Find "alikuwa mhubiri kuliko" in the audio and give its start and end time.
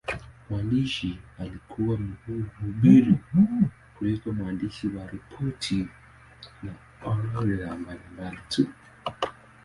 1.39-4.31